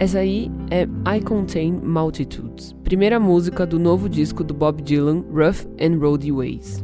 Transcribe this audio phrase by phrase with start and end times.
[0.00, 5.66] Essa aí é I Contain Multitudes, primeira música do novo disco do Bob Dylan, Rough
[5.78, 6.82] and Roady Ways.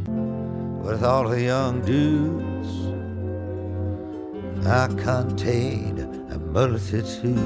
[0.85, 2.69] With all the young dudes,
[4.67, 6.07] I contain
[6.53, 7.39] multitudes.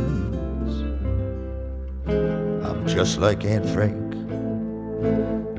[2.09, 4.17] I'm just like Aunt Frank,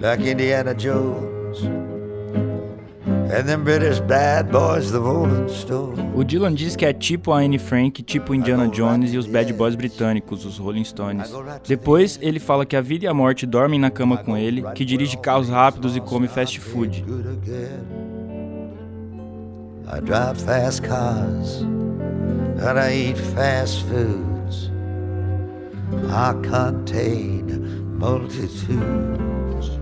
[0.01, 1.61] like Indiana Jones.
[6.13, 9.53] O Dylan diz que é tipo a Anne Frank, tipo Indiana Jones e os Bad
[9.53, 11.31] Boys britânicos, os Rolling Stones.
[11.65, 14.83] Depois, ele fala que a vida e a morte dormem na cama com ele, que
[14.83, 17.05] dirige carros rápidos e come fast food.
[19.87, 21.61] I drive fast cars
[22.61, 24.71] and I eat fast foods.
[26.09, 27.45] I contain
[27.97, 29.79] multitudes.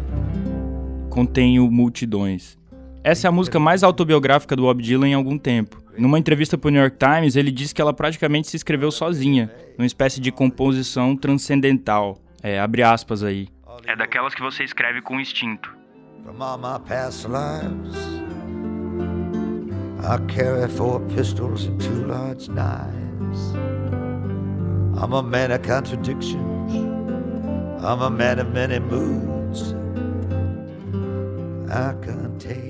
[1.09, 2.58] Contenho multidões.
[3.01, 5.81] Essa é a música mais autobiográfica do Bob Dylan em algum tempo.
[5.97, 9.49] Numa entrevista para o New York Times, ele disse que ela praticamente se escreveu sozinha,
[9.77, 12.17] numa espécie de composição transcendental.
[12.43, 13.47] É, abre aspas aí.
[13.87, 15.73] É daquelas que você escreve com instinto.
[16.25, 17.95] From all my past lives,
[20.01, 23.53] I carry four pistols and two large knives.
[25.01, 26.73] I'm a man of contradictions.
[27.81, 29.73] I'm a man of many moods.
[31.71, 32.68] I contain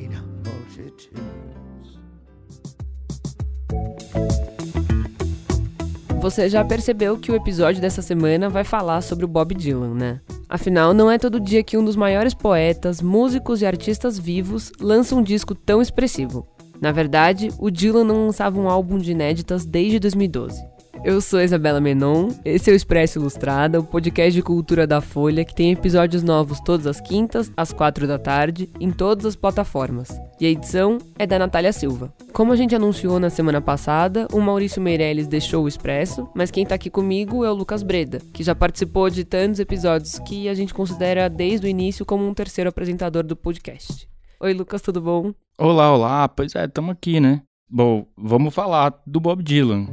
[6.22, 10.20] Você já percebeu que o episódio dessa semana vai falar sobre o Bob Dylan, né?
[10.50, 15.16] Afinal, não é todo dia que um dos maiores poetas, músicos e artistas vivos lança
[15.16, 16.45] um disco tão expressivo.
[16.81, 20.61] Na verdade, o Dylan não lançava um álbum de inéditas desde 2012.
[21.02, 25.45] Eu sou Isabela Menon, esse é o Expresso Ilustrada, o podcast de cultura da Folha,
[25.45, 30.09] que tem episódios novos todas as quintas, às quatro da tarde, em todas as plataformas.
[30.42, 32.14] E a edição é da Natália Silva.
[32.33, 36.66] Como a gente anunciou na semana passada, o Maurício Meirelles deixou o Expresso, mas quem
[36.66, 40.54] tá aqui comigo é o Lucas Breda, que já participou de tantos episódios que a
[40.54, 44.05] gente considera desde o início como um terceiro apresentador do podcast.
[44.42, 45.33] Oi, Lucas, tudo bom?
[45.58, 47.42] Olá, olá, pois é, estamos aqui, né?
[47.70, 49.88] Bom, vamos falar do Bob Dylan.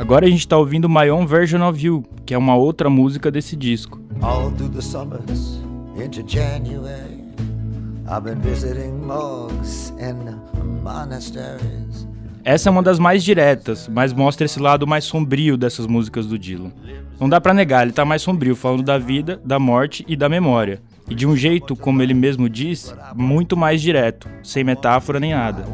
[0.00, 3.30] Agora a gente tá ouvindo My Own Version of You, que é uma outra música
[3.30, 4.00] desse disco.
[4.22, 5.60] All through the summers
[6.02, 7.20] into January
[8.08, 9.02] I've been visiting
[10.00, 10.40] and
[10.82, 12.08] monasteries
[12.42, 16.38] essa é uma das mais diretas, mas mostra esse lado mais sombrio dessas músicas do
[16.38, 16.72] Dylan.
[17.20, 20.26] Não dá para negar, ele tá mais sombrio, falando da vida, da morte e da
[20.26, 20.80] memória.
[21.06, 25.66] E de um jeito, como ele mesmo diz, muito mais direto, sem metáfora nem nada.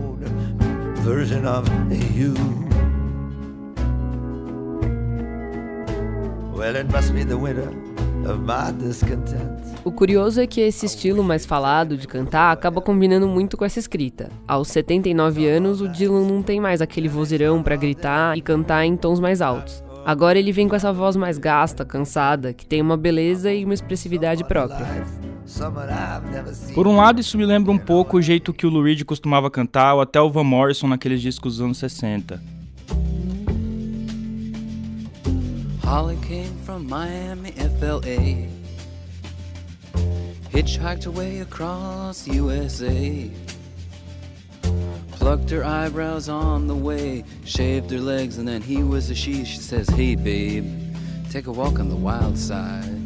[9.85, 13.79] O curioso é que esse estilo mais falado de cantar acaba combinando muito com essa
[13.79, 14.31] escrita.
[14.49, 18.97] Aos 79 anos, o Dylan não tem mais aquele vozeirão para gritar e cantar em
[18.97, 19.85] tons mais altos.
[20.05, 23.75] Agora ele vem com essa voz mais gasta, cansada, que tem uma beleza e uma
[23.75, 24.87] expressividade própria.
[26.75, 29.51] Por um lado, isso me lembra um pouco o jeito que o Lou Reed costumava
[29.51, 32.56] cantar, ou até o Van Morrison naqueles discos dos anos 60.
[35.87, 38.49] Holly came from Miami, FLA.
[40.51, 43.31] Hitchhiked away across USA.
[45.13, 49.45] Plucked her eyebrows on the way, shaved her legs, and then he was a she.
[49.45, 50.67] She says, Hey babe,
[51.31, 52.99] take a walk on the wild side.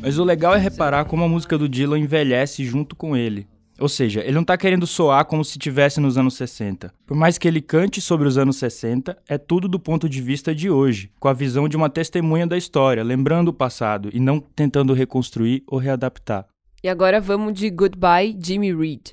[0.00, 3.48] Mas o legal é reparar como a música do Dylan envelhece junto com ele.
[3.78, 6.92] Ou seja, ele não está querendo soar como se estivesse nos anos 60.
[7.06, 10.52] Por mais que ele cante sobre os anos 60, é tudo do ponto de vista
[10.54, 14.40] de hoje, com a visão de uma testemunha da história, lembrando o passado e não
[14.40, 16.46] tentando reconstruir ou readaptar.
[16.82, 19.10] E agora vamos de Goodbye Jimmy Reed.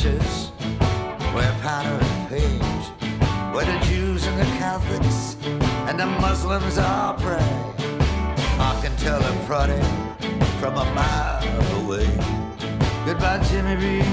[0.00, 0.57] I
[1.34, 2.84] where powder and paint,
[3.54, 5.36] where the Jews and the Catholics
[5.88, 7.48] and the Muslims all pray.
[8.60, 9.84] I can tell a prodding
[10.60, 12.08] from a mile away.
[13.04, 14.04] Goodbye, Jimmy Reed.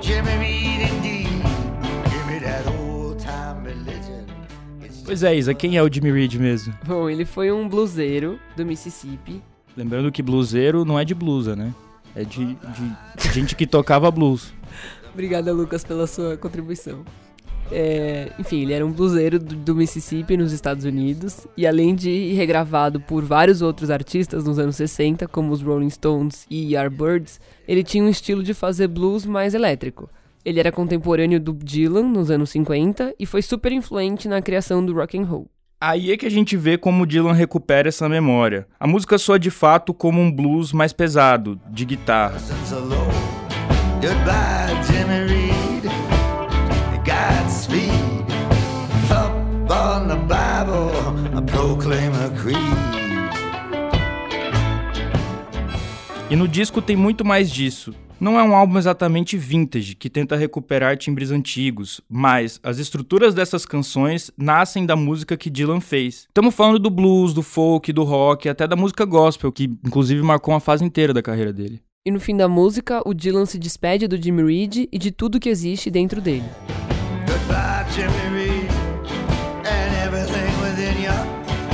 [0.00, 1.42] Jimmy Reed, indeed.
[2.10, 4.26] Give me that old time religion.
[5.04, 6.74] Pois é, Isa, quem é o Jimmy Reed mesmo?
[6.86, 9.42] Bom, ele foi um bluseiro do Mississippi.
[9.76, 11.74] Lembrando que bluseiro não é de blusa, né?
[12.16, 14.52] É de, de gente que tocava blues.
[15.14, 17.04] Obrigada, Lucas, pela sua contribuição.
[17.70, 22.32] É, enfim, ele era um bluseiro do, do, Mississippi, nos Estados Unidos, e além de
[22.34, 27.82] regravado por vários outros artistas nos anos 60, como os Rolling Stones e Yardbirds, ele
[27.82, 30.10] tinha um estilo de fazer blues mais elétrico.
[30.44, 34.92] Ele era contemporâneo do Dylan nos anos 50 e foi super influente na criação do
[34.92, 35.48] rock and roll.
[35.80, 38.66] Aí é que a gente vê como Dylan recupera essa memória.
[38.78, 42.38] A música soa de fato como um blues mais pesado, de guitarra.
[44.04, 45.54] Goodbye, Jimmy Reed.
[49.70, 50.92] On the Bible,
[51.34, 52.58] I proclaim a creed.
[56.30, 57.94] E no disco tem muito mais disso.
[58.20, 63.64] Não é um álbum exatamente vintage, que tenta recuperar timbres antigos, mas as estruturas dessas
[63.64, 66.26] canções nascem da música que Dylan fez.
[66.28, 70.52] Estamos falando do blues, do folk, do rock, até da música gospel, que inclusive marcou
[70.52, 71.80] uma fase inteira da carreira dele.
[72.06, 75.40] E no fim da música, o Dylan se despede do Jimmy Reed e de tudo
[75.40, 76.44] que existe dentro dele.
[77.26, 78.70] Goodbye, Jimmy Reed,
[79.64, 81.10] and everything within you.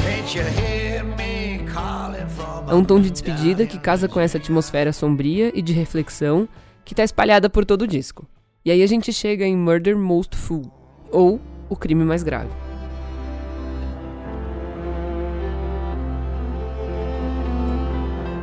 [0.07, 4.39] Ain't you hear me calling from É um tom de despedida que casa com essa
[4.39, 6.49] atmosfera sombria e de reflexão
[6.85, 8.25] que está espalhada por todo o disco.
[8.65, 10.63] E aí a gente chega em Murder Most Fool,
[11.11, 12.70] ou O Crime Mais Grave.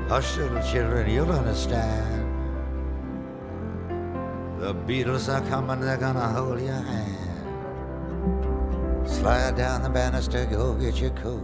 [0.09, 2.25] Hush, little children, you'll understand.
[4.61, 7.17] The Beatles are coming, they're gonna hold your hand.
[9.05, 11.43] Slide down the banister, go get your coat.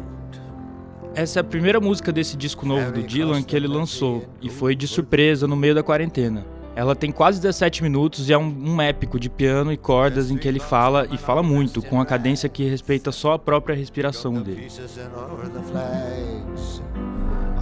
[1.13, 4.75] Essa é a primeira música desse disco novo do Dylan que ele lançou, e foi
[4.75, 6.45] de surpresa no meio da quarentena.
[6.75, 10.38] Ela tem quase 17 minutos e é um, um, épico de piano e cordas em
[10.38, 14.33] que ele fala e fala muito, com a cadência que respeita só a própria respiração
[14.42, 14.68] dele.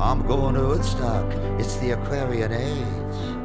[0.02, 1.26] I'm going to Woodstock,
[1.60, 3.38] it's the Aquarian age.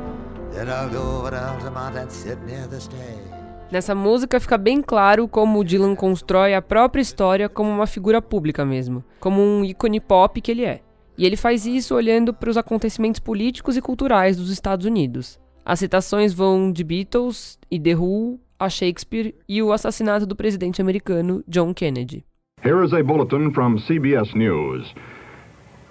[0.53, 3.37] Then I'll go over to Altamont and sit near the stage.
[3.71, 8.23] Nessa música fica bem claro como o Dylan constrói a própria história como uma figura
[8.23, 10.81] pública mesmo, como um ícone pop que ele é.
[11.19, 15.39] E ele faz isso olhando para os acontecimentos políticos e culturais dos Estados Unidos.
[15.63, 20.81] As citações vão de Beatles e The Who a Shakespeare e o assassinato do presidente
[20.81, 22.25] americano John Kennedy.
[22.65, 24.95] Here is a bulletin from CBS News.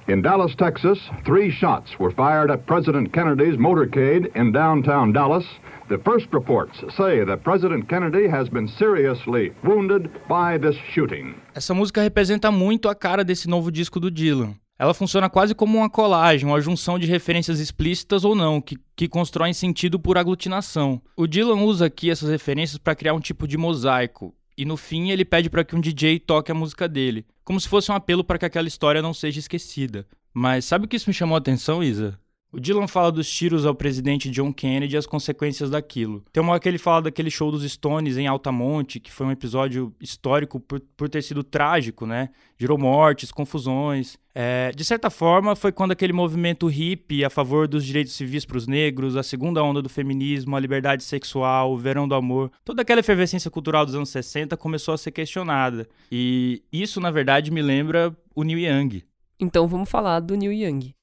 [0.08, 5.44] In Dallas, Texas, three shots were fired at President Kennedy's motorcade in downtown Dallas.
[5.90, 11.34] The first reports say that President Kennedy has been seriously wounded by this shooting.
[11.56, 14.54] Essa música representa muito a cara desse novo disco do Dylan.
[14.78, 19.08] Ela funciona quase como uma colagem, uma junção de referências explícitas ou não, que, que
[19.08, 21.02] constroem sentido por aglutinação.
[21.18, 25.10] O Dylan usa aqui essas referências para criar um tipo de mosaico, e no fim
[25.10, 28.24] ele pede para que um DJ toque a música dele como se fosse um apelo
[28.24, 30.06] para que aquela história não seja esquecida.
[30.34, 32.20] Mas sabe o que isso me chamou a atenção, Isa?
[32.56, 36.24] O Dylan fala dos tiros ao presidente John Kennedy e as consequências daquilo.
[36.32, 39.32] Tem uma hora que ele fala daquele show dos Stones em Altamonte, que foi um
[39.32, 42.30] episódio histórico por, por ter sido trágico, né?
[42.58, 44.18] Gerou mortes, confusões.
[44.34, 48.56] É, de certa forma, foi quando aquele movimento hippie a favor dos direitos civis para
[48.56, 52.84] os negros, a segunda onda do feminismo, a liberdade sexual, o verão do amor, toda
[52.84, 55.86] aquela efervescência cultural dos anos 60 começou a ser questionada.
[56.10, 59.04] E isso, na verdade, me lembra o Neil Young.
[59.38, 60.96] Então vamos falar do Neil Young.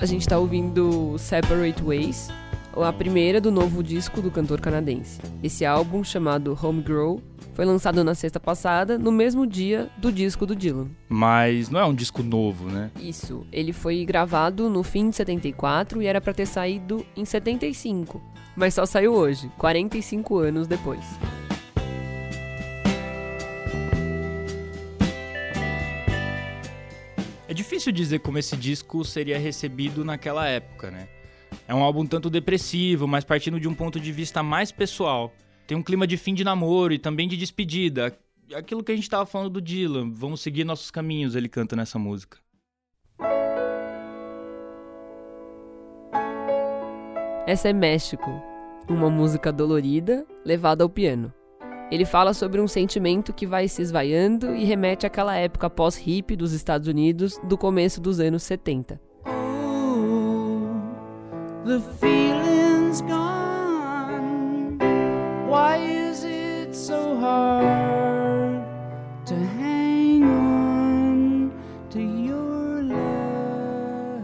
[0.00, 2.28] A gente está ouvindo Separate Ways,
[2.74, 5.20] a primeira do novo disco do cantor canadense.
[5.42, 7.18] Esse álbum, chamado Homegrown,
[7.52, 10.88] foi lançado na sexta passada, no mesmo dia do disco do Dylan.
[11.06, 12.90] Mas não é um disco novo, né?
[12.98, 13.46] Isso.
[13.52, 18.22] Ele foi gravado no fim de 74 e era para ter saído em 75.
[18.56, 21.04] Mas só saiu hoje, 45 anos depois.
[27.50, 31.08] É difícil dizer como esse disco seria recebido naquela época, né?
[31.66, 35.34] É um álbum tanto depressivo, mas partindo de um ponto de vista mais pessoal.
[35.66, 38.16] Tem um clima de fim de namoro e também de despedida.
[38.54, 41.98] Aquilo que a gente estava falando do Dylan, vamos seguir nossos caminhos, ele canta nessa
[41.98, 42.38] música.
[47.48, 48.30] Essa é México,
[48.88, 51.34] uma música dolorida levada ao piano.
[51.90, 56.52] Ele fala sobre um sentimento que vai se esvaiando e remete àquela época pós-hip dos
[56.52, 59.00] Estados Unidos do começo dos anos 70.
[59.26, 60.68] Oh,
[61.64, 64.78] the feeling's gone.
[65.48, 68.64] Why is it so hard
[69.26, 71.50] to hang on
[71.90, 74.22] to your love?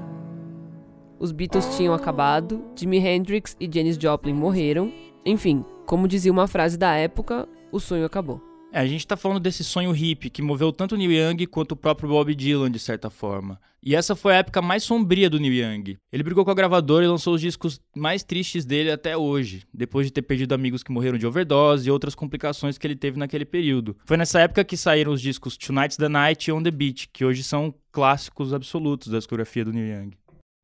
[1.19, 4.93] Os Beatles tinham acabado, Jimi Hendrix e Janis Joplin morreram.
[5.25, 8.43] Enfim, como dizia uma frase da época, o sonho acabou.
[8.73, 11.77] É, a gente está falando desse sonho hippie que moveu tanto Neil Young quanto o
[11.77, 13.61] próprio Bob Dylan, de certa forma.
[13.83, 15.97] E essa foi a época mais sombria do Neil Young.
[16.13, 20.07] Ele brigou com a gravadora e lançou os discos mais tristes dele até hoje, depois
[20.07, 23.45] de ter perdido amigos que morreram de overdose e outras complicações que ele teve naquele
[23.45, 23.97] período.
[24.05, 27.25] Foi nessa época que saíram os discos Tonight's the Night e On the Beach, que
[27.25, 30.11] hoje são clássicos absolutos da discografia do Neil Young.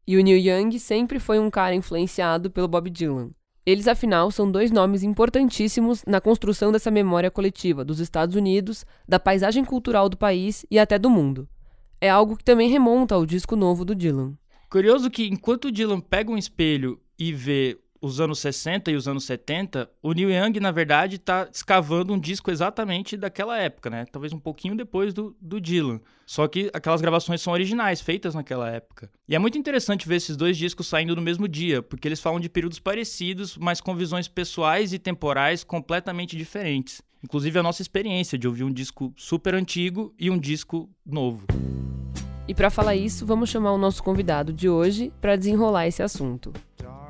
[0.07, 3.31] E o Neil Young sempre foi um cara influenciado pelo Bob Dylan.
[3.64, 9.21] Eles, afinal, são dois nomes importantíssimos na construção dessa memória coletiva dos Estados Unidos, da
[9.21, 11.49] paisagem cultural do país e até do mundo.
[12.00, 14.37] É algo que também remonta ao disco novo do Dylan.
[14.69, 19.07] Curioso que enquanto o Dylan pega um espelho e vê os anos 60 e os
[19.07, 24.05] anos 70, o Neil Young, na verdade, está escavando um disco exatamente daquela época, né?
[24.11, 26.01] Talvez um pouquinho depois do, do Dylan.
[26.27, 29.09] Só que aquelas gravações são originais, feitas naquela época.
[29.29, 32.41] E é muito interessante ver esses dois discos saindo no mesmo dia, porque eles falam
[32.41, 37.01] de períodos parecidos, mas com visões pessoais e temporais completamente diferentes.
[37.23, 41.47] Inclusive a nossa experiência de ouvir um disco super antigo e um disco novo.
[42.49, 46.53] E para falar isso, vamos chamar o nosso convidado de hoje para desenrolar esse assunto.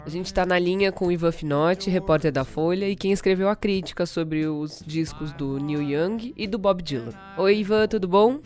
[0.04, 3.48] A gente está na linha com o Ivan Finotti, repórter da Folha, e quem escreveu
[3.48, 7.12] a crítica sobre os discos do Neil Young e do Bob Dylan.
[7.38, 8.40] Oi, Ivan, tudo bom?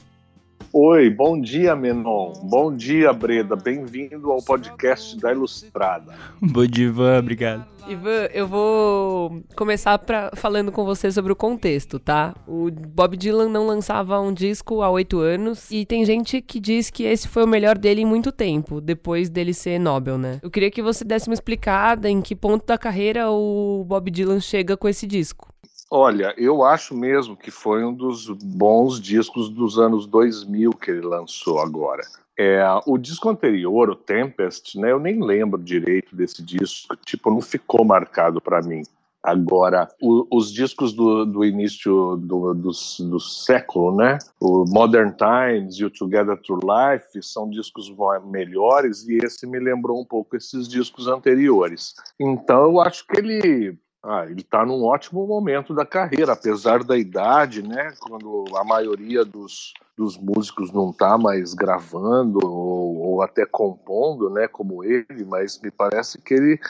[0.78, 2.34] Oi, bom dia, Menon.
[2.42, 3.56] Bom dia, Breda.
[3.56, 6.12] Bem-vindo ao podcast da Ilustrada.
[6.38, 7.18] bom dia, Ivan.
[7.18, 7.64] Obrigado.
[7.88, 12.34] Ivan, eu vou começar pra, falando com você sobre o contexto, tá?
[12.46, 16.90] O Bob Dylan não lançava um disco há oito anos e tem gente que diz
[16.90, 20.40] que esse foi o melhor dele em muito tempo, depois dele ser Nobel, né?
[20.42, 24.40] Eu queria que você desse uma explicada em que ponto da carreira o Bob Dylan
[24.40, 25.48] chega com esse disco.
[25.90, 31.07] Olha, eu acho mesmo que foi um dos bons discos dos anos 2000 que ele
[31.07, 32.02] lançou agora.
[32.38, 37.40] É, o disco anterior, o Tempest, né, eu nem lembro direito desse disco, tipo, não
[37.40, 38.83] ficou marcado para mim.
[39.23, 44.19] Agora, o, os discos do, do início do, do, do, século, né?
[44.40, 47.93] O Modern Times e o Together Through Life são discos
[48.25, 51.95] melhores e esse me lembrou um pouco esses discos anteriores.
[52.21, 53.76] Então, eu acho que ele
[54.08, 57.92] ah, ele está num ótimo momento da carreira, apesar da idade, né?
[57.98, 64.46] Quando a maioria dos, dos músicos não está mais gravando ou, ou, até compondo, né?
[64.46, 66.60] Como ele, mas me parece que ele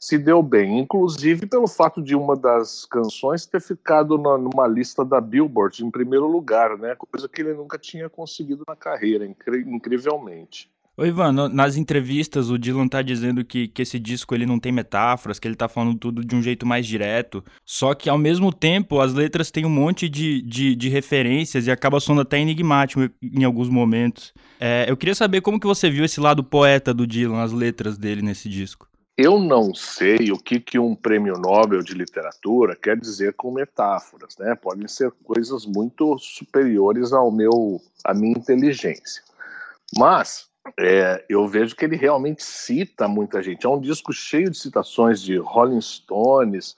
[0.00, 5.04] se deu bem, inclusive pelo fato de uma das canções ter ficado na, numa lista
[5.04, 6.96] da Billboard em primeiro lugar, né?
[6.96, 10.70] Coisa que ele nunca tinha conseguido na carreira, incri incrivelmente.
[10.98, 14.72] Ô Ivan, nas entrevistas o Dylan tá dizendo que, que esse disco ele não tem
[14.72, 18.50] metáforas, que ele tá falando tudo de um jeito mais direto, só que ao mesmo
[18.50, 23.10] tempo as letras têm um monte de, de, de referências e acaba sendo até enigmático
[23.22, 24.32] em alguns momentos.
[24.58, 27.98] É, eu queria saber como que você viu esse lado poeta do Dylan, as letras
[27.98, 28.88] dele nesse disco.
[29.18, 34.34] Eu não sei o que, que um prêmio Nobel de literatura quer dizer com metáforas,
[34.38, 34.54] né?
[34.54, 39.22] Podem ser coisas muito superiores ao meu, à minha inteligência.
[39.96, 40.46] Mas
[40.78, 43.66] é, eu vejo que ele realmente cita muita gente.
[43.66, 46.76] É um disco cheio de citações de Rolling Stones,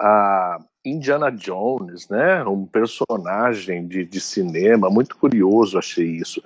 [0.00, 2.44] a Indiana Jones, né?
[2.44, 6.42] Um personagem de, de cinema, muito curioso, achei isso.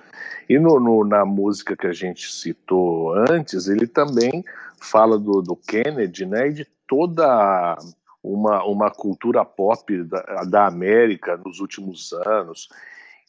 [0.47, 4.43] E no, no, na música que a gente citou antes, ele também
[4.79, 6.49] fala do, do Kennedy, né?
[6.49, 7.77] E de toda
[8.23, 12.69] uma, uma cultura pop da, da América nos últimos anos.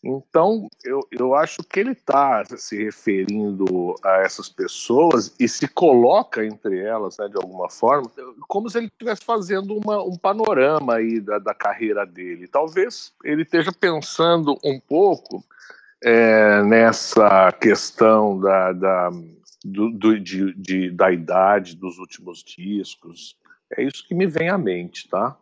[0.02, 6.44] Então, eu, eu acho que ele está se referindo a essas pessoas e se coloca
[6.44, 8.08] entre elas, né, de alguma forma,
[8.46, 12.46] como se ele estivesse fazendo uma, um panorama aí da, da carreira dele.
[12.46, 15.42] Talvez ele esteja pensando um pouco
[16.02, 19.10] é, nessa questão da, da,
[19.64, 23.36] do, do, de, de, da idade dos últimos discos.
[23.76, 25.36] É isso que me vem à mente, tá?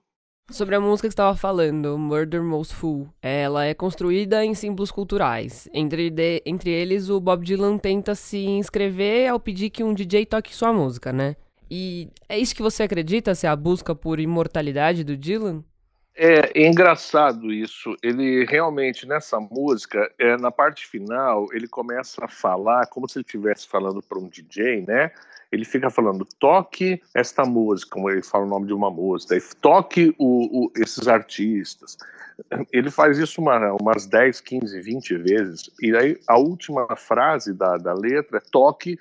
[0.51, 5.69] Sobre a música que estava falando, Murder Most Fool, ela é construída em símbolos culturais.
[5.75, 10.25] Entre, de, entre eles, o Bob Dylan tenta se inscrever ao pedir que um DJ
[10.25, 11.35] toque sua música, né?
[11.69, 15.65] E é isso que você acredita ser a busca por imortalidade do Dylan?
[16.15, 17.97] É, é, engraçado isso.
[18.01, 23.25] Ele realmente, nessa música, é, na parte final, ele começa a falar como se ele
[23.25, 25.11] estivesse falando para um DJ, né?
[25.57, 30.15] Ele fica falando, toque esta música, como ele fala o nome de uma música, toque
[30.19, 31.97] o, o, esses artistas.
[32.71, 37.79] Ele faz isso uma, umas 10, 15, 20 vezes, e aí a última frase da,
[37.79, 38.99] da letra é toque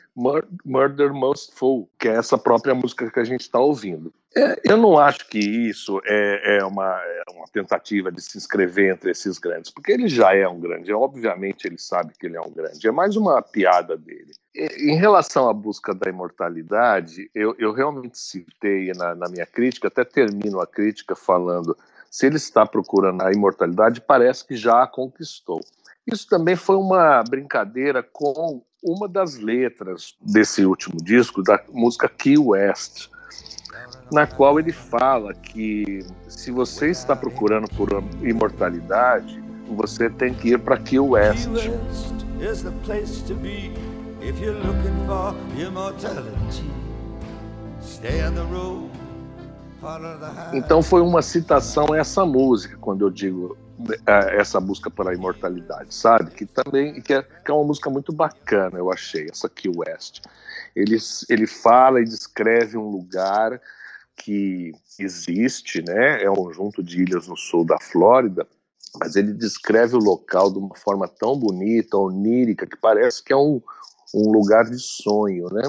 [0.63, 4.13] Murder Must Fall, que é essa própria música que a gente está ouvindo.
[4.37, 8.93] É, eu não acho que isso é, é, uma, é, uma, tentativa de se inscrever
[8.93, 12.41] entre esses grandes, porque ele já é um grande, obviamente ele sabe que ele é
[12.41, 14.33] um grande, é mais uma piada dele.
[14.55, 20.03] Em relação à busca da imortalidade, eu, eu realmente citei na, na minha crítica, até
[20.03, 21.77] termino a crítica falando:
[22.09, 25.61] se ele está procurando a imortalidade, parece que já a conquistou.
[26.07, 32.37] Isso também foi uma brincadeira com uma das letras desse último disco, da música Key
[32.37, 33.09] West
[34.11, 37.89] na qual ele fala que se você está procurando por
[38.21, 41.49] imortalidade, você tem que ir para Key West.
[47.81, 48.89] Stay on the road
[50.53, 53.55] Então foi uma citação a essa música, quando eu digo
[54.07, 56.31] é, essa busca pela imortalidade, sabe?
[56.31, 60.21] Que também que é, que é uma música muito bacana, eu achei, essa Key West.
[60.75, 60.97] Ele,
[61.29, 63.61] ele fala e descreve um lugar
[64.15, 66.23] que existe, né?
[66.23, 68.47] É um conjunto de ilhas no sul da Flórida,
[68.99, 73.37] mas ele descreve o local de uma forma tão bonita, onírica, que parece que é
[73.37, 73.61] um,
[74.15, 75.63] um lugar de sonho, né?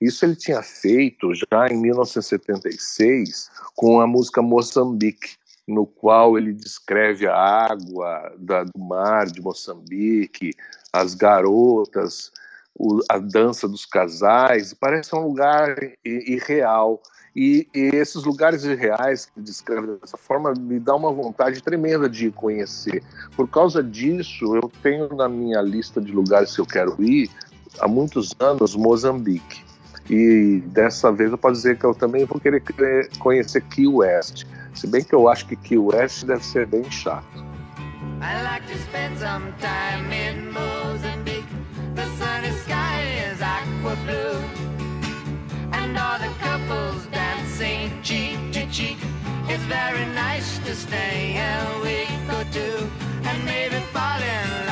[0.00, 7.26] Isso ele tinha feito já em 1976 com a música Moçambique, no qual ele descreve
[7.26, 10.52] a água da, do mar de Moçambique,
[10.92, 12.30] as garotas,
[12.74, 14.74] o, a dança dos casais.
[14.74, 17.00] Parece um lugar irreal.
[17.34, 22.30] E, e, esses lugares irreais que descreve dessa forma me dá uma vontade tremenda de
[22.30, 23.02] conhecer.
[23.34, 27.30] Por causa disso, eu tenho na minha lista de lugares que eu quero ir
[27.80, 29.64] há muitos anos Moçambique.
[30.08, 32.62] E dessa vez eu posso dizer que eu também vou querer
[33.18, 34.44] conhecer Key West.
[34.74, 37.44] Se bem que eu acho que Key West deve ser bem chato.
[38.20, 41.46] I like to spend some time in Mozambique.
[41.94, 44.40] The sunny sky is aqua blue.
[45.72, 48.98] And all the couples dancing cheek to cheek.
[49.48, 52.88] It's very nice to stay a week or two.
[53.24, 54.65] And maybe fall in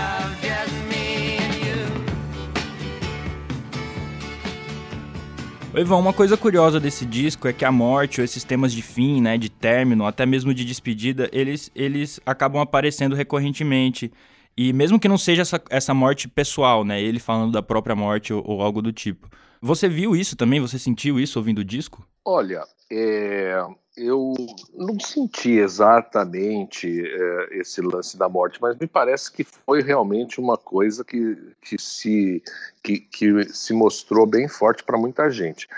[5.77, 9.21] Ivan, uma coisa curiosa desse disco é que a morte, ou esses temas de fim,
[9.21, 14.13] né, de término, até mesmo de despedida, eles, eles acabam aparecendo recorrentemente.
[14.57, 18.33] E mesmo que não seja essa, essa morte pessoal, né, ele falando da própria morte
[18.33, 19.29] ou, ou algo do tipo.
[19.61, 20.61] Você viu isso também?
[20.61, 22.07] Você sentiu isso ouvindo o disco?
[22.25, 23.61] Olha, é,
[23.97, 24.35] eu
[24.75, 30.57] não senti exatamente é, esse lance da morte, mas me parece que foi realmente uma
[30.57, 32.43] coisa que, que, se,
[32.83, 35.69] que, que se mostrou bem forte para muita gente.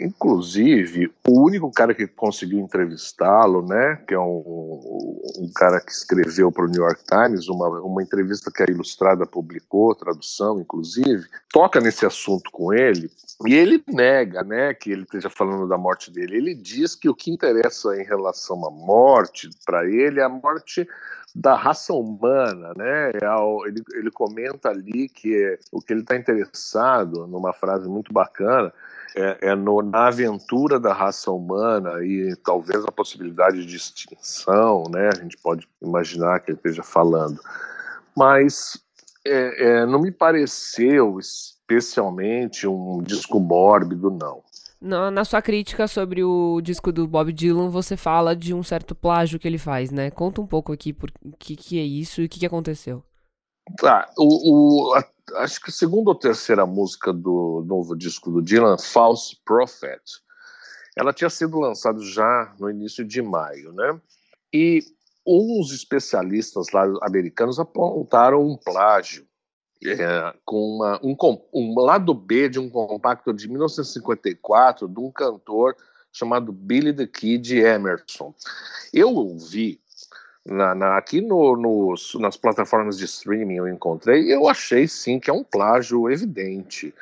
[0.00, 6.52] Inclusive, o único cara que conseguiu entrevistá-lo, né, que é um, um cara que escreveu
[6.52, 11.80] para o New York Times, uma, uma entrevista que a Ilustrada publicou, tradução inclusive, toca
[11.80, 13.10] nesse assunto com ele
[13.46, 16.36] e ele nega, né, que ele esteja falando da morte dele.
[16.36, 20.86] Ele diz que o que interessa em relação à morte para ele é a morte
[21.34, 23.10] da raça humana, né?
[23.10, 28.12] É ele, ele comenta ali que é, o que ele está interessado, numa frase muito
[28.12, 28.72] bacana,
[29.16, 35.10] é, é no, na aventura da raça humana e talvez a possibilidade de extinção, né?
[35.12, 37.40] A gente pode imaginar que ele esteja falando,
[38.16, 38.80] mas
[39.26, 44.42] é, é, não me pareceu especialmente um disco mórbido, não.
[44.80, 48.94] Na, na, sua crítica sobre o disco do Bob Dylan, você fala de um certo
[48.94, 50.08] plágio que ele faz, né?
[50.08, 53.02] Conta um pouco aqui por que, que é isso e o que, que aconteceu.
[53.76, 55.04] Tá, o, o a,
[55.36, 60.02] acho que a segunda ou terceira música do novo disco do Dylan, False Prophet,
[60.96, 64.00] ela tinha sido lançada já no início de maio, né?
[64.52, 64.82] E
[65.26, 69.26] uns especialistas lá americanos apontaram um plágio
[69.84, 71.16] é, com uma, um,
[71.52, 75.76] um lado B de um compacto de 1954 de um cantor
[76.12, 78.34] chamado Billy the Kid Emerson.
[78.92, 79.80] Eu ouvi
[80.48, 85.30] na, na, aqui no, no, nas plataformas de streaming eu encontrei, eu achei sim que
[85.30, 86.94] é um plágio evidente.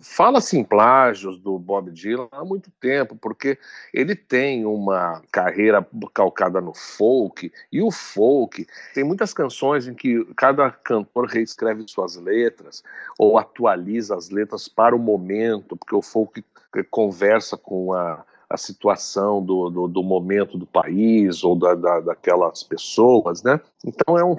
[0.00, 3.56] Fala-se em plágios do Bob Dylan há muito tempo, porque
[3.92, 10.22] ele tem uma carreira calcada no folk, e o folk tem muitas canções em que
[10.36, 12.84] cada cantor reescreve suas letras,
[13.18, 16.44] ou atualiza as letras para o momento, porque o folk
[16.90, 22.62] conversa com a a situação do, do, do, momento do país ou da, da, daquelas
[22.62, 23.60] pessoas, né?
[23.84, 24.36] Então é um,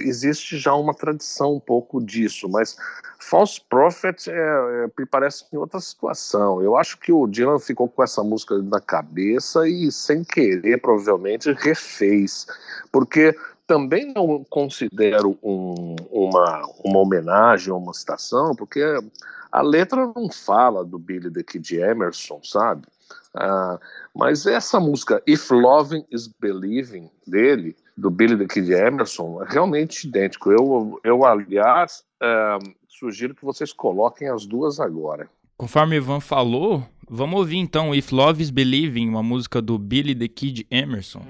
[0.00, 2.76] existe já uma tradição um pouco disso, mas
[3.20, 6.60] False Prophet é, é, parece em outra situação.
[6.60, 11.52] Eu acho que o Dylan ficou com essa música na cabeça e sem querer provavelmente
[11.52, 12.46] refez,
[12.90, 18.82] porque também não considero um, uma, uma homenagem uma citação, porque
[19.52, 22.86] a letra não fala do Billy the Kid Emerson, sabe?
[23.34, 23.78] Ah,
[24.14, 30.06] mas essa música If Loving is Believing dele, do Billy the Kid Emerson, é realmente
[30.06, 30.50] idêntico.
[30.50, 35.28] Eu, eu aliás, ah, sugiro que vocês coloquem as duas agora.
[35.56, 40.28] Conforme Ivan falou, vamos ouvir então If Love is Believing, uma música do Billy the
[40.28, 41.22] Kid Emerson.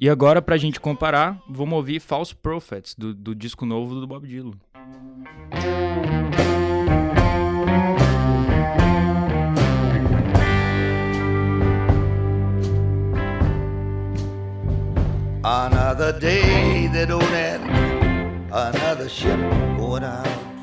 [0.00, 4.26] E agora, pra gente comparar, vamos ouvir False Prophets, do, do disco novo do Bob
[4.26, 4.54] Dylan.
[15.46, 17.62] Another day that don't end,
[18.50, 19.38] another ship
[19.76, 20.53] going out.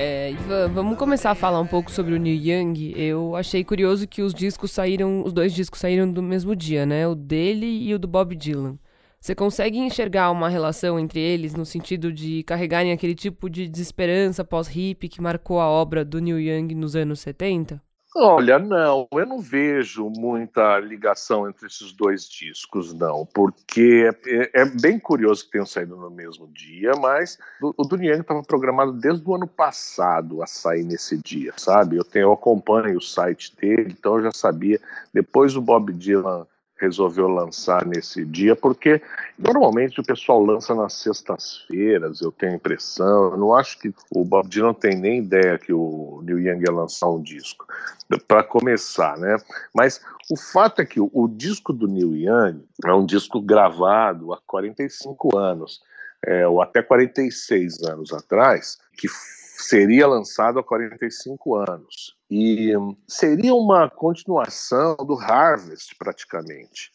[0.00, 0.32] É,
[0.72, 2.94] vamos começar a falar um pouco sobre o Neil Young.
[2.96, 7.08] Eu achei curioso que os discos saíram, os dois discos saíram do mesmo dia, né?
[7.08, 8.78] O dele e o do Bob Dylan.
[9.20, 14.44] Você consegue enxergar uma relação entre eles no sentido de carregarem aquele tipo de desesperança
[14.44, 17.82] pós-hip que marcou a obra do Neil Young nos anos 70?
[18.16, 24.64] Olha, não, eu não vejo muita ligação entre esses dois discos, não, porque é, é
[24.64, 28.92] bem curioso que tenham saído no mesmo dia, mas o, o do Young estava programado
[28.92, 31.96] desde o ano passado a sair nesse dia, sabe?
[31.96, 34.80] Eu, tenho, eu acompanho o site dele, então eu já sabia.
[35.12, 36.46] Depois o Bob Dylan
[36.80, 39.02] resolveu lançar nesse dia, porque
[39.38, 44.24] normalmente o pessoal lança nas sextas-feiras, eu tenho a impressão, eu não acho que o
[44.24, 47.66] Bob Dylan tem nem ideia que o Neil Young ia lançar um disco,
[48.26, 49.36] para começar, né?
[49.74, 54.32] Mas o fato é que o, o, disco do Neil Young é um disco gravado
[54.32, 55.82] há 45 anos,
[56.24, 59.08] é, ou até 46 anos atrás, que
[59.58, 62.16] seria lançado há 45 anos.
[62.30, 62.72] E
[63.06, 66.92] seria uma continuação do Harvest, praticamente,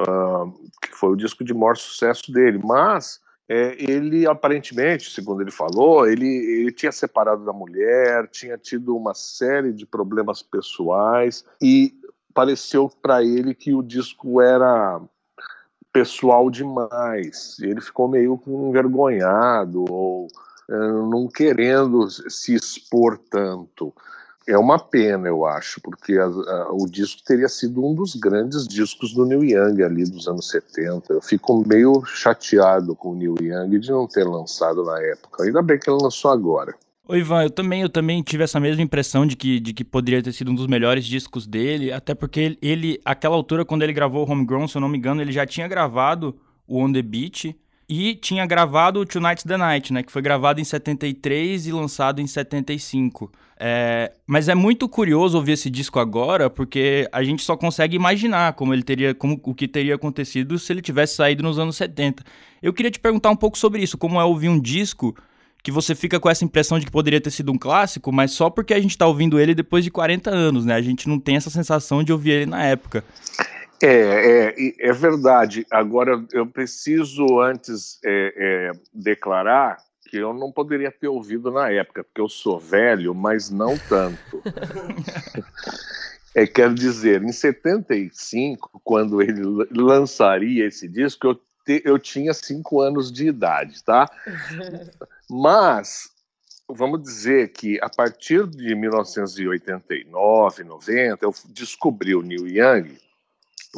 [0.00, 2.60] uh, que foi o disco de maior sucesso dele.
[2.62, 8.96] Mas é, ele, aparentemente, segundo ele falou, ele, ele tinha separado da mulher, tinha tido
[8.96, 11.94] uma série de problemas pessoais e
[12.34, 15.00] pareceu para ele que o disco era
[15.92, 17.56] pessoal demais.
[17.60, 20.28] Ele ficou meio envergonhado ou
[20.68, 23.94] não querendo se expor tanto.
[24.48, 28.66] É uma pena, eu acho, porque a, a, o disco teria sido um dos grandes
[28.66, 31.14] discos do Neil Young ali dos anos 70.
[31.14, 35.42] Eu fico meio chateado com o Neil Young de não ter lançado na época.
[35.42, 36.72] Ainda bem que ele lançou agora.
[37.08, 40.22] Oi, Ivan, eu também, eu também tive essa mesma impressão de que, de que poderia
[40.22, 43.92] ter sido um dos melhores discos dele, até porque ele, ele, aquela altura, quando ele
[43.92, 47.02] gravou o Homegrown, se eu não me engano, ele já tinha gravado o On The
[47.02, 47.56] Beach,
[47.88, 50.02] e tinha gravado Tonight's the Night, né?
[50.02, 53.30] Que foi gravado em 73 e lançado em 75.
[53.58, 58.52] É, mas é muito curioso ouvir esse disco agora, porque a gente só consegue imaginar
[58.52, 62.22] como ele teria, como o que teria acontecido se ele tivesse saído nos anos 70.
[62.62, 65.16] Eu queria te perguntar um pouco sobre isso, como é ouvir um disco
[65.62, 68.48] que você fica com essa impressão de que poderia ter sido um clássico, mas só
[68.48, 70.74] porque a gente está ouvindo ele depois de 40 anos, né?
[70.74, 73.02] A gente não tem essa sensação de ouvir ele na época.
[73.82, 75.66] É, é, é verdade.
[75.70, 82.04] Agora, eu preciso antes é, é, declarar que eu não poderia ter ouvido na época,
[82.04, 84.42] porque eu sou velho, mas não tanto.
[86.34, 91.34] é, quer dizer, em 75, quando ele lançaria esse disco, eu,
[91.64, 94.08] te, eu tinha cinco anos de idade, tá?
[95.28, 96.08] Mas
[96.68, 102.96] vamos dizer que a partir de 1989, 90, eu descobri o Neil Young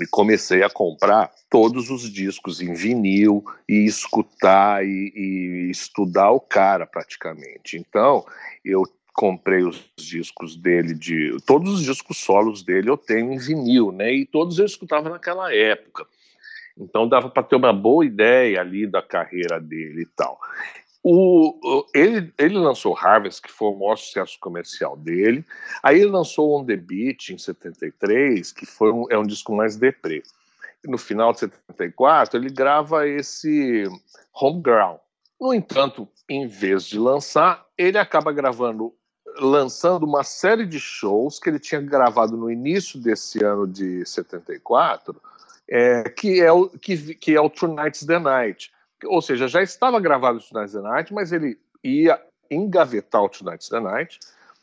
[0.03, 6.41] e comecei a comprar todos os discos em vinil e escutar e, e, estudar o
[6.41, 7.77] cara praticamente.
[7.77, 8.25] Então,
[8.65, 8.83] eu
[9.15, 14.13] comprei os discos dele de todos os discos solos dele eu tenho em vinil, né?
[14.13, 16.07] E todos eu escutava naquela época.
[16.79, 20.39] Então dava para ter uma boa ideia ali da carreira dele e tal.
[21.03, 25.45] O, ele, ele lançou Harvest, que foi o maior sucesso comercial dele.
[25.83, 29.77] Aí ele lançou On The Beach, em 73, que foi um, é um disco mais
[29.77, 30.23] deprê.
[30.85, 33.85] No final de 74, ele grava esse
[34.35, 34.99] Homeground.
[35.41, 38.93] No entanto, em vez de lançar, ele acaba gravando,
[39.39, 45.21] lançando uma série de shows que ele tinha gravado no início desse ano de 74,
[45.71, 48.73] é, que, é o, que, que é o Tonight's the Night
[49.05, 53.69] ou seja, já estava gravado o Tonight's the Night, mas ele ia engavetar o Tonight's
[53.69, 54.19] the Night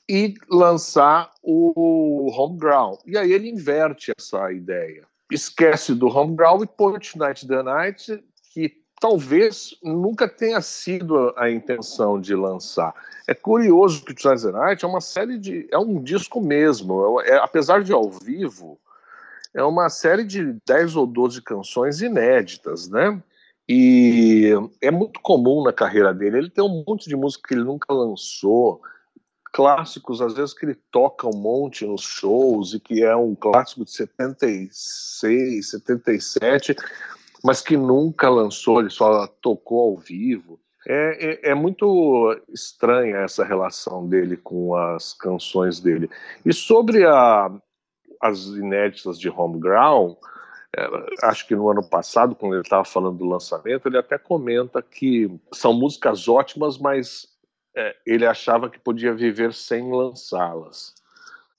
[0.09, 2.99] e lançar o Homeground.
[3.05, 5.03] E aí ele inverte essa ideia.
[5.31, 11.49] Esquece do Homeground e põe o Tonight's the Night, que talvez nunca tenha sido a
[11.49, 12.93] intenção de lançar.
[13.27, 15.67] É curioso que o Tonight's the Night é uma série de...
[15.71, 17.19] é um disco mesmo.
[17.21, 18.79] É, apesar de ao vivo,
[19.53, 23.19] é uma série de 10 ou 12 canções inéditas, né?
[23.67, 24.51] E
[24.81, 26.37] é muito comum na carreira dele.
[26.37, 28.81] Ele tem um monte de música que ele nunca lançou,
[29.51, 33.85] clássicos, às vezes que ele toca um monte nos shows e que é um clássico
[33.85, 36.75] de 76, 77,
[37.41, 40.59] mas que nunca lançou, ele só tocou ao vivo.
[40.87, 46.09] É, é, é, muito estranha essa relação dele com as canções dele.
[46.45, 47.49] E sobre a,
[48.21, 50.19] as inéditas de Homeground, é,
[51.23, 55.29] acho que no ano passado, quando ele estava falando do lançamento, ele até comenta que
[55.53, 57.27] são músicas ótimas, mas
[57.75, 60.93] é, ele achava que podia viver sem lançá-las,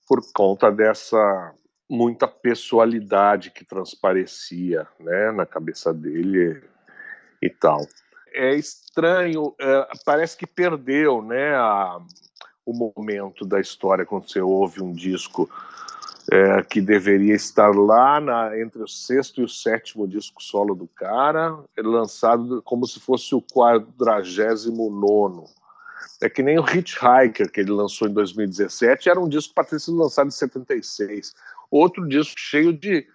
[0.07, 1.53] por conta dessa
[1.89, 6.61] muita pessoalidade que transparecia né, na cabeça dele
[7.41, 7.81] e tal.
[8.33, 11.99] É estranho, é, parece que perdeu né, a,
[12.65, 15.49] o momento da história quando você ouve um disco
[16.31, 20.87] é, que deveria estar lá na, entre o sexto e o sétimo disco solo do
[20.87, 25.45] cara, lançado como se fosse o quadragésimo nono.
[26.21, 29.79] É que nem o Hitchhiker, que ele lançou em 2017, era um disco para ter
[29.79, 31.33] sido lançado em 76.
[31.69, 33.07] Outro disco cheio de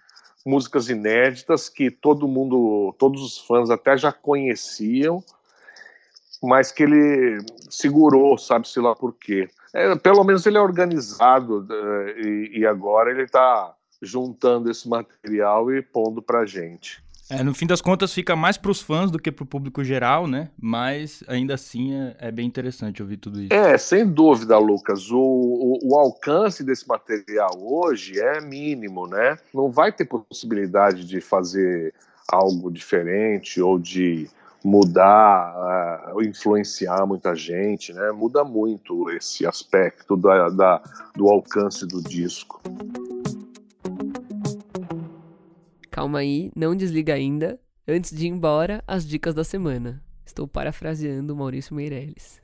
[0.45, 5.23] músicas inéditas que todo mundo, todos os fãs até já conheciam,
[6.41, 9.49] mas que ele segurou, sabe-se lá por quê.
[9.73, 15.73] É, pelo menos ele é organizado é, e, e agora ele está juntando esse material
[15.73, 17.03] e pondo para gente.
[17.29, 19.83] É, no fim das contas fica mais para os fãs do que para o público
[19.83, 20.49] geral, né?
[20.61, 23.53] Mas ainda assim é, é, bem interessante ouvir tudo isso.
[23.53, 25.09] É, sem dúvida, Lucas.
[25.09, 29.37] O, o, o, alcance desse material hoje é mínimo, né?
[29.53, 31.93] Não vai ter possibilidade de fazer
[32.27, 34.29] algo diferente ou de
[34.63, 38.11] mudar, uh, influenciar muita gente, né?
[38.11, 40.81] Muda muito esse aspecto da, da,
[41.15, 42.61] do alcance do disco.
[45.91, 47.59] Calma aí, não desliga ainda.
[47.87, 50.01] Antes de ir embora, as dicas da semana.
[50.25, 52.41] Estou parafraseando Maurício Meirelles.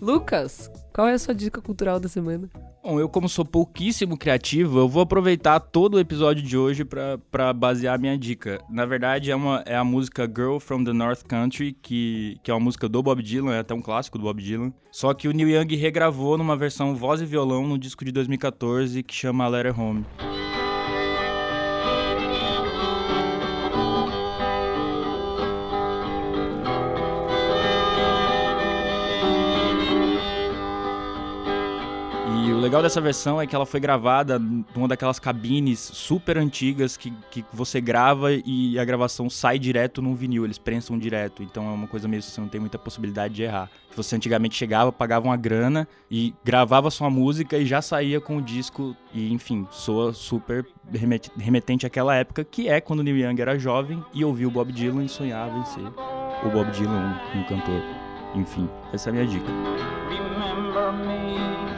[0.00, 2.50] Lucas, qual é a sua dica cultural da semana?
[2.84, 7.50] Bom, eu como sou pouquíssimo criativo, eu vou aproveitar todo o episódio de hoje para
[7.54, 8.60] basear a minha dica.
[8.68, 12.54] Na verdade, é, uma, é a música Girl from the North Country, que, que é
[12.54, 14.70] uma música do Bob Dylan, é até um clássico do Bob Dylan.
[14.92, 19.02] Só que o Neil Young regravou numa versão voz e violão no disco de 2014
[19.02, 20.04] que chama Letter Home.
[32.64, 37.44] Legal dessa versão é que ela foi gravada numa daquelas cabines super antigas que, que
[37.52, 41.42] você grava e a gravação sai direto num vinil, eles prensam direto.
[41.42, 43.70] Então é uma coisa mesmo, você não tem muita possibilidade de errar.
[43.94, 48.42] Você antigamente chegava, pagava uma grana e gravava sua música e já saía com o
[48.42, 48.96] disco.
[49.12, 50.66] E enfim, soa super
[51.36, 55.04] remetente àquela época, que é quando Neil Young era jovem e ouvia o Bob Dylan
[55.04, 55.86] e sonhava em ser
[56.42, 57.82] o Bob Dylan, um, um cantor.
[58.34, 59.46] Enfim, essa é a minha dica.
[60.08, 61.73] Remember me.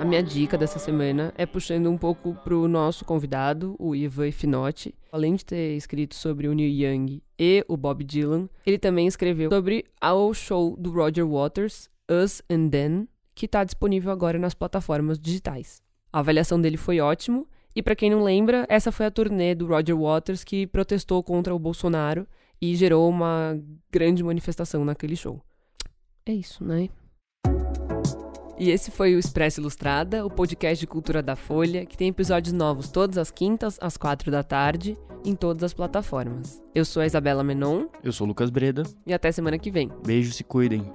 [0.00, 4.94] A minha dica dessa semana é puxando um pouco pro nosso convidado, o Ivan Finotti.
[5.12, 9.50] Além de ter escrito sobre o Neil Young e o Bob Dylan, ele também escreveu
[9.50, 15.18] sobre ao show do Roger Waters, Us and Then, que está disponível agora nas plataformas
[15.18, 15.82] digitais.
[16.10, 19.66] A avaliação dele foi ótimo, e para quem não lembra, essa foi a turnê do
[19.66, 22.26] Roger Waters que protestou contra o Bolsonaro
[22.58, 23.60] e gerou uma
[23.92, 25.42] grande manifestação naquele show.
[26.24, 26.88] É isso, né?
[28.60, 32.52] E esse foi o Expresso Ilustrada, o podcast de cultura da Folha, que tem episódios
[32.52, 36.62] novos todas as quintas, às quatro da tarde, em todas as plataformas.
[36.74, 37.86] Eu sou a Isabela Menon.
[38.04, 38.82] Eu sou o Lucas Breda.
[39.06, 39.90] E até semana que vem.
[40.04, 40.92] Beijo, se cuidem.